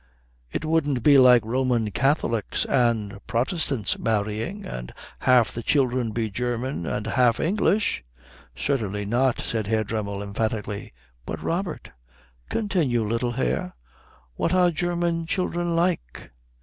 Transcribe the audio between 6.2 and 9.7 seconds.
German and half English?" "Certainly not," said